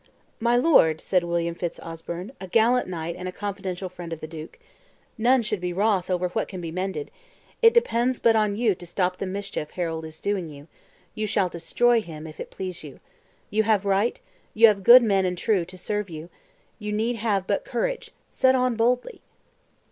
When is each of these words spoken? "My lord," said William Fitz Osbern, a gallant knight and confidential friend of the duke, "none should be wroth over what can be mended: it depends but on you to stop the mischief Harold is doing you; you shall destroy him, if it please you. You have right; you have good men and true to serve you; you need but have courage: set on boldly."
"My 0.39 0.55
lord," 0.57 0.99
said 0.99 1.23
William 1.23 1.53
Fitz 1.53 1.79
Osbern, 1.79 2.31
a 2.41 2.47
gallant 2.47 2.87
knight 2.87 3.15
and 3.15 3.31
confidential 3.35 3.87
friend 3.87 4.11
of 4.11 4.19
the 4.19 4.25
duke, 4.25 4.57
"none 5.15 5.43
should 5.43 5.61
be 5.61 5.73
wroth 5.73 6.09
over 6.09 6.29
what 6.29 6.47
can 6.47 6.59
be 6.59 6.71
mended: 6.71 7.11
it 7.61 7.75
depends 7.75 8.19
but 8.19 8.35
on 8.35 8.55
you 8.55 8.73
to 8.73 8.87
stop 8.87 9.17
the 9.19 9.27
mischief 9.27 9.69
Harold 9.69 10.03
is 10.03 10.19
doing 10.19 10.49
you; 10.49 10.67
you 11.13 11.27
shall 11.27 11.49
destroy 11.49 12.01
him, 12.01 12.25
if 12.25 12.39
it 12.39 12.49
please 12.49 12.83
you. 12.83 12.99
You 13.51 13.61
have 13.61 13.85
right; 13.85 14.19
you 14.55 14.65
have 14.65 14.81
good 14.81 15.03
men 15.03 15.23
and 15.23 15.37
true 15.37 15.65
to 15.65 15.77
serve 15.77 16.09
you; 16.09 16.31
you 16.79 16.91
need 16.91 17.17
but 17.21 17.57
have 17.57 17.63
courage: 17.63 18.09
set 18.27 18.55
on 18.55 18.75
boldly." 18.75 19.21